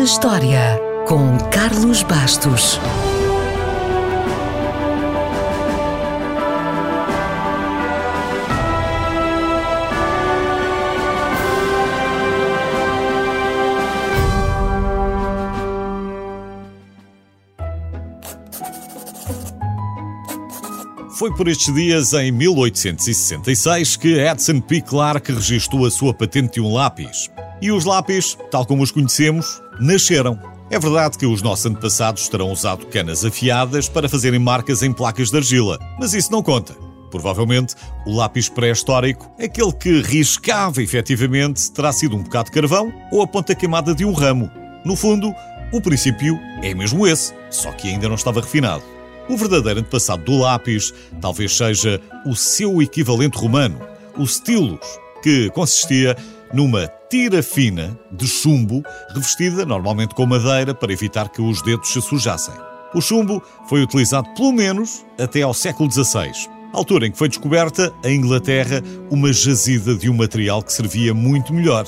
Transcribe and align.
na 0.00 0.04
História, 0.04 0.80
com 1.06 1.36
Carlos 1.50 2.02
Bastos. 2.02 2.80
Foi 21.18 21.30
por 21.34 21.46
estes 21.46 21.74
dias, 21.74 22.14
em 22.14 22.32
1866, 22.32 23.96
que 23.96 24.18
Edson 24.18 24.62
P. 24.62 24.80
Clark 24.80 25.30
registrou 25.30 25.84
a 25.84 25.90
sua 25.90 26.14
patente 26.14 26.54
de 26.54 26.60
um 26.62 26.72
lápis. 26.72 27.28
E 27.62 27.70
os 27.70 27.84
lápis, 27.84 28.38
tal 28.50 28.64
como 28.64 28.82
os 28.82 28.90
conhecemos, 28.90 29.62
nasceram. 29.78 30.38
É 30.70 30.78
verdade 30.78 31.18
que 31.18 31.26
os 31.26 31.42
nossos 31.42 31.66
antepassados 31.66 32.28
terão 32.28 32.50
usado 32.50 32.86
canas 32.86 33.24
afiadas 33.24 33.88
para 33.88 34.08
fazerem 34.08 34.38
marcas 34.38 34.82
em 34.82 34.92
placas 34.92 35.30
de 35.30 35.36
argila, 35.36 35.78
mas 35.98 36.14
isso 36.14 36.30
não 36.32 36.42
conta. 36.42 36.74
Provavelmente, 37.10 37.74
o 38.06 38.14
lápis 38.14 38.48
pré-histórico, 38.48 39.30
aquele 39.38 39.72
que 39.72 40.00
riscava 40.00 40.80
efetivamente, 40.80 41.70
terá 41.72 41.92
sido 41.92 42.16
um 42.16 42.22
bocado 42.22 42.46
de 42.46 42.52
carvão 42.52 42.92
ou 43.10 43.20
a 43.20 43.26
ponta 43.26 43.54
queimada 43.54 43.94
de 43.94 44.04
um 44.04 44.12
ramo. 44.12 44.48
No 44.84 44.94
fundo, 44.94 45.34
o 45.72 45.80
princípio 45.80 46.38
é 46.62 46.72
mesmo 46.72 47.06
esse, 47.06 47.34
só 47.50 47.72
que 47.72 47.88
ainda 47.88 48.08
não 48.08 48.14
estava 48.14 48.40
refinado. 48.40 48.82
O 49.28 49.36
verdadeiro 49.36 49.80
antepassado 49.80 50.24
do 50.24 50.38
lápis 50.38 50.94
talvez 51.20 51.56
seja 51.56 52.00
o 52.24 52.34
seu 52.34 52.80
equivalente 52.80 53.36
romano, 53.36 53.80
o 54.16 54.24
stylus, 54.24 54.86
que 55.22 55.50
consistia 55.50 56.16
numa 56.52 56.88
tira 57.08 57.42
fina 57.42 57.98
de 58.12 58.26
chumbo 58.26 58.82
revestida 59.14 59.64
normalmente 59.64 60.14
com 60.14 60.26
madeira 60.26 60.74
para 60.74 60.92
evitar 60.92 61.28
que 61.28 61.40
os 61.40 61.62
dedos 61.62 61.92
se 61.92 62.00
sujassem. 62.00 62.54
O 62.94 63.00
chumbo 63.00 63.42
foi 63.68 63.82
utilizado 63.82 64.28
pelo 64.34 64.52
menos 64.52 65.04
até 65.18 65.42
ao 65.42 65.54
século 65.54 65.90
XVI, 65.90 66.32
altura 66.72 67.06
em 67.06 67.12
que 67.12 67.18
foi 67.18 67.28
descoberta 67.28 67.92
em 68.04 68.16
Inglaterra 68.16 68.82
uma 69.10 69.32
jazida 69.32 69.94
de 69.94 70.10
um 70.10 70.14
material 70.14 70.62
que 70.62 70.72
servia 70.72 71.14
muito 71.14 71.52
melhor, 71.52 71.86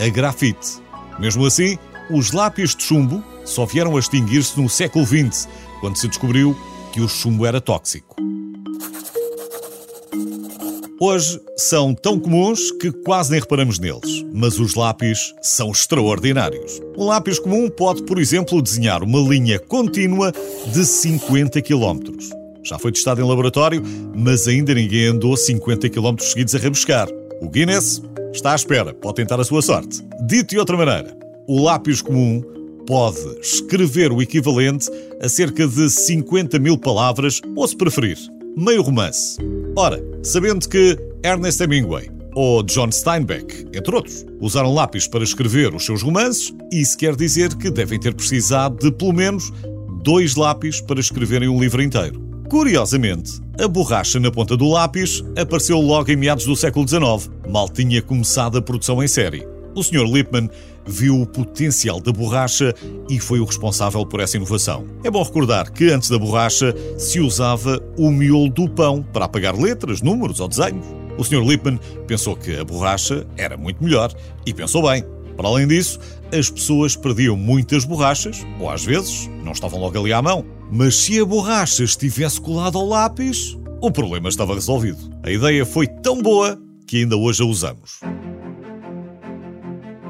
a 0.00 0.08
grafite. 0.08 0.80
Mesmo 1.18 1.44
assim, 1.44 1.76
os 2.10 2.32
lápis 2.32 2.74
de 2.74 2.82
chumbo 2.82 3.22
só 3.44 3.66
vieram 3.66 3.96
a 3.96 4.00
extinguir-se 4.00 4.60
no 4.60 4.68
século 4.68 5.04
XX, 5.04 5.48
quando 5.80 5.96
se 5.96 6.08
descobriu 6.08 6.56
que 6.92 7.00
o 7.00 7.08
chumbo 7.08 7.44
era 7.44 7.60
tóxico. 7.60 8.16
Hoje 11.00 11.40
são 11.56 11.94
tão 11.94 12.18
comuns 12.18 12.72
que 12.72 12.90
quase 12.90 13.30
nem 13.30 13.38
reparamos 13.38 13.78
neles, 13.78 14.26
mas 14.32 14.58
os 14.58 14.74
lápis 14.74 15.32
são 15.40 15.70
extraordinários. 15.70 16.80
Um 16.96 17.04
lápis 17.04 17.38
comum 17.38 17.70
pode, 17.70 18.02
por 18.02 18.18
exemplo, 18.18 18.60
desenhar 18.60 19.04
uma 19.04 19.20
linha 19.20 19.60
contínua 19.60 20.32
de 20.72 20.84
50 20.84 21.62
km. 21.62 22.00
Já 22.64 22.80
foi 22.80 22.90
testado 22.90 23.20
em 23.20 23.24
laboratório, 23.24 23.80
mas 24.12 24.48
ainda 24.48 24.74
ninguém 24.74 25.06
andou 25.06 25.36
50 25.36 25.88
km 25.88 26.16
seguidos 26.18 26.56
a 26.56 26.58
rabiscar. 26.58 27.08
O 27.40 27.48
Guinness 27.48 28.02
está 28.32 28.50
à 28.50 28.56
espera, 28.56 28.92
pode 28.92 29.14
tentar 29.14 29.38
a 29.38 29.44
sua 29.44 29.62
sorte. 29.62 30.04
Dito 30.26 30.50
de 30.50 30.58
outra 30.58 30.76
maneira, 30.76 31.16
o 31.46 31.62
lápis 31.62 32.02
comum 32.02 32.42
pode 32.88 33.20
escrever 33.40 34.10
o 34.10 34.20
equivalente 34.20 34.90
a 35.22 35.28
cerca 35.28 35.64
de 35.64 35.88
50 35.88 36.58
mil 36.58 36.76
palavras, 36.76 37.40
ou 37.54 37.68
se 37.68 37.76
preferir, 37.76 38.18
meio 38.56 38.82
romance. 38.82 39.36
Ora, 39.80 40.02
sabendo 40.24 40.68
que 40.68 40.98
Ernest 41.24 41.62
Hemingway 41.62 42.10
ou 42.34 42.64
John 42.64 42.90
Steinbeck, 42.90 43.64
entre 43.72 43.94
outros, 43.94 44.26
usaram 44.40 44.74
lápis 44.74 45.06
para 45.06 45.22
escrever 45.22 45.72
os 45.72 45.86
seus 45.86 46.02
romances, 46.02 46.52
isso 46.72 46.98
quer 46.98 47.14
dizer 47.14 47.54
que 47.54 47.70
devem 47.70 47.96
ter 47.96 48.12
precisado 48.12 48.76
de 48.76 48.90
pelo 48.90 49.12
menos 49.12 49.52
dois 50.02 50.34
lápis 50.34 50.80
para 50.80 50.98
escreverem 50.98 51.48
um 51.48 51.60
livro 51.60 51.80
inteiro. 51.80 52.20
Curiosamente, 52.50 53.40
a 53.56 53.68
borracha 53.68 54.18
na 54.18 54.32
ponta 54.32 54.56
do 54.56 54.68
lápis 54.68 55.22
apareceu 55.40 55.78
logo 55.78 56.10
em 56.10 56.16
meados 56.16 56.44
do 56.44 56.56
século 56.56 56.84
XIX, 56.88 57.30
mal 57.48 57.68
tinha 57.68 58.02
começado 58.02 58.58
a 58.58 58.62
produção 58.62 59.00
em 59.00 59.06
série. 59.06 59.46
O 59.76 59.84
Sr. 59.84 60.12
Lippmann 60.12 60.50
viu 60.88 61.20
o 61.20 61.26
potencial 61.26 62.00
da 62.00 62.10
borracha 62.10 62.74
e 63.08 63.20
foi 63.20 63.38
o 63.38 63.44
responsável 63.44 64.04
por 64.06 64.20
essa 64.20 64.36
inovação. 64.36 64.86
É 65.04 65.10
bom 65.10 65.22
recordar 65.22 65.70
que 65.70 65.90
antes 65.90 66.08
da 66.08 66.18
borracha 66.18 66.74
se 66.98 67.20
usava 67.20 67.80
o 67.96 68.10
miolo 68.10 68.48
do 68.48 68.68
pão 68.68 69.02
para 69.12 69.26
apagar 69.26 69.56
letras, 69.56 70.00
números 70.00 70.40
ou 70.40 70.48
desenhos. 70.48 70.86
O 71.18 71.24
Sr. 71.24 71.42
Lippmann 71.44 71.78
pensou 72.06 72.36
que 72.36 72.56
a 72.56 72.64
borracha 72.64 73.26
era 73.36 73.56
muito 73.56 73.82
melhor 73.82 74.12
e 74.46 74.54
pensou 74.54 74.82
bem. 74.88 75.04
Para 75.36 75.48
além 75.48 75.68
disso, 75.68 76.00
as 76.36 76.50
pessoas 76.50 76.96
perdiam 76.96 77.36
muitas 77.36 77.84
borrachas, 77.84 78.44
ou 78.58 78.68
às 78.68 78.84
vezes 78.84 79.30
não 79.44 79.52
estavam 79.52 79.78
logo 79.78 79.98
ali 79.98 80.12
à 80.12 80.20
mão. 80.20 80.44
Mas 80.70 80.96
se 80.96 81.20
a 81.20 81.24
borracha 81.24 81.84
estivesse 81.84 82.40
colada 82.40 82.76
ao 82.76 82.86
lápis, 82.86 83.56
o 83.80 83.90
problema 83.90 84.28
estava 84.28 84.54
resolvido. 84.54 84.98
A 85.22 85.30
ideia 85.30 85.64
foi 85.64 85.86
tão 85.86 86.20
boa 86.20 86.58
que 86.86 86.98
ainda 86.98 87.16
hoje 87.16 87.42
a 87.42 87.46
usamos. 87.46 88.00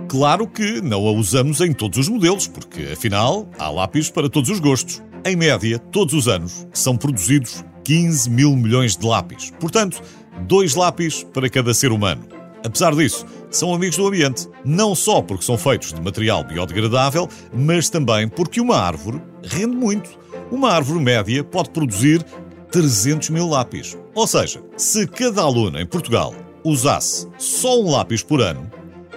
Claro 0.08 0.48
que 0.48 0.80
não 0.80 1.06
a 1.06 1.12
usamos 1.12 1.60
em 1.60 1.70
todos 1.70 1.98
os 1.98 2.08
modelos, 2.08 2.46
porque 2.46 2.92
afinal 2.94 3.46
há 3.58 3.68
lápis 3.68 4.08
para 4.08 4.30
todos 4.30 4.48
os 4.48 4.58
gostos. 4.58 5.02
Em 5.22 5.36
média, 5.36 5.78
todos 5.78 6.14
os 6.14 6.26
anos 6.26 6.66
são 6.72 6.96
produzidos 6.96 7.62
15 7.84 8.30
mil 8.30 8.56
milhões 8.56 8.96
de 8.96 9.06
lápis. 9.06 9.52
Portanto, 9.60 10.00
dois 10.46 10.74
lápis 10.74 11.24
para 11.24 11.50
cada 11.50 11.74
ser 11.74 11.92
humano. 11.92 12.26
Apesar 12.64 12.94
disso, 12.94 13.26
são 13.50 13.74
amigos 13.74 13.98
do 13.98 14.06
ambiente, 14.06 14.48
não 14.64 14.94
só 14.94 15.20
porque 15.20 15.44
são 15.44 15.58
feitos 15.58 15.92
de 15.92 16.00
material 16.00 16.42
biodegradável, 16.42 17.28
mas 17.52 17.90
também 17.90 18.26
porque 18.28 18.62
uma 18.62 18.78
árvore 18.78 19.20
rende 19.44 19.76
muito. 19.76 20.08
Uma 20.50 20.72
árvore 20.72 21.04
média 21.04 21.44
pode 21.44 21.68
produzir 21.68 22.24
300 22.72 23.28
mil 23.28 23.46
lápis. 23.46 23.98
Ou 24.14 24.26
seja, 24.26 24.62
se 24.74 25.06
cada 25.06 25.42
aluno 25.42 25.78
em 25.78 25.86
Portugal 25.86 26.34
usasse 26.64 27.28
só 27.36 27.78
um 27.78 27.90
lápis 27.90 28.22
por 28.22 28.40
ano, 28.40 28.70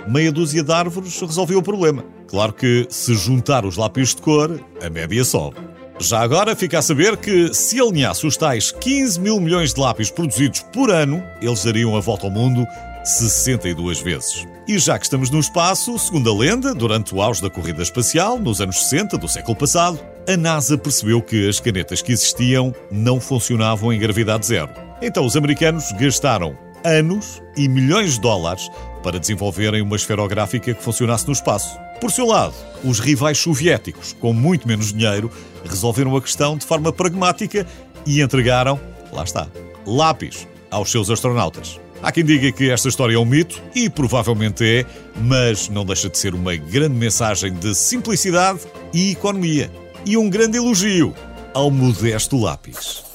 meia 0.08 0.32
dúzia 0.32 0.64
de 0.64 0.72
árvores 0.72 1.20
resolveu 1.20 1.60
o 1.60 1.64
problema. 1.64 2.04
Claro 2.28 2.54
que, 2.54 2.88
se 2.90 3.14
juntar 3.14 3.66
os 3.66 3.78
lápis 3.78 4.16
de 4.16 4.22
cor, 4.22 4.60
a 4.82 4.90
média 4.90 5.24
sobe. 5.24 5.58
Já 6.00 6.22
agora 6.22 6.56
fica 6.56 6.80
a 6.80 6.82
saber 6.82 7.18
que, 7.18 7.54
se 7.54 7.80
alinhasse 7.80 8.26
os 8.26 8.36
tais 8.36 8.72
15 8.72 9.20
mil 9.20 9.40
milhões 9.40 9.74
de 9.74 9.80
lápis 9.80 10.10
produzidos 10.10 10.62
por 10.74 10.90
ano, 10.90 11.24
eles 11.42 11.64
dariam 11.64 11.96
a 11.96 12.00
volta 12.00 12.26
ao 12.26 12.32
mundo 12.32 12.66
62 13.04 14.00
vezes. 14.00 14.48
E 14.68 14.80
já 14.80 14.98
que 14.98 15.06
estamos 15.06 15.30
no 15.30 15.40
espaço, 15.40 15.98
segundo 16.00 16.30
a 16.32 16.38
lenda, 16.38 16.74
durante 16.74 17.14
o 17.14 17.22
auge 17.22 17.42
da 17.42 17.50
corrida 17.50 17.84
espacial, 17.84 18.40
nos 18.40 18.62
anos 18.62 18.84
60 18.84 19.18
do 19.18 19.28
século 19.28 19.56
passado, 19.56 20.00
a 20.28 20.38
NASA 20.38 20.78
percebeu 20.78 21.22
que 21.22 21.50
as 21.50 21.60
canetas 21.60 22.02
que 22.02 22.12
existiam 22.12 22.74
não 22.90 23.20
funcionavam 23.20 23.92
em 23.92 24.00
gravidade 24.00 24.46
zero. 24.46 24.70
Então 25.02 25.26
os 25.26 25.36
americanos 25.36 25.92
gastaram 25.94 26.56
anos 26.84 27.42
e 27.56 27.68
milhões 27.68 28.14
de 28.14 28.22
dólares 28.22 28.70
para 29.04 29.20
desenvolverem 29.20 29.82
uma 29.82 29.96
esferográfica 29.96 30.74
que 30.74 30.84
funcionasse 30.84 31.26
no 31.28 31.34
espaço. 31.34 31.78
Por 32.00 32.12
seu 32.12 32.26
lado, 32.26 32.54
os 32.84 33.00
rivais 33.00 33.38
soviéticos, 33.38 34.14
com 34.14 34.34
muito 34.34 34.68
menos 34.68 34.92
dinheiro, 34.92 35.32
resolveram 35.64 36.16
a 36.16 36.22
questão 36.22 36.58
de 36.58 36.66
forma 36.66 36.92
pragmática 36.92 37.66
e 38.06 38.22
entregaram, 38.22 38.80
lá 39.12 39.24
está, 39.24 39.48
lápis 39.86 40.48
aos 40.70 40.90
seus 40.90 41.10
astronautas. 41.10 41.80
Há 42.02 42.12
quem 42.12 42.26
diga 42.26 42.52
que 42.52 42.72
esta 42.72 42.90
história 42.90 43.16
é 43.16 43.20
um 43.20 43.26
mito, 43.26 43.62
e 43.76 43.88
provavelmente 43.88 44.66
é, 44.66 44.86
mas 45.22 45.70
não 45.70 45.86
deixa 45.86 46.10
de 46.10 46.18
ser 46.18 46.34
uma 46.34 46.56
grande 46.56 46.96
mensagem 46.96 47.54
de 47.54 47.76
simplicidade 47.76 48.62
e 48.92 49.12
economia. 49.12 49.72
E 50.04 50.18
um 50.18 50.28
grande 50.28 50.58
elogio 50.58 51.14
ao 51.54 51.70
modesto 51.70 52.42
lápis. 52.42 53.11